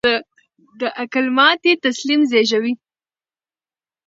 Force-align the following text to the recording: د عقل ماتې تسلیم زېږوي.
د 0.79 0.81
عقل 1.01 1.25
ماتې 1.37 1.71
تسلیم 1.85 2.21
زېږوي. 2.31 2.73